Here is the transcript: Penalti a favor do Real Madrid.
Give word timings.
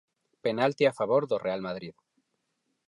Penalti 0.45 0.83
a 0.89 0.93
favor 0.99 1.23
do 1.27 1.37
Real 1.45 1.61
Madrid. 1.67 1.95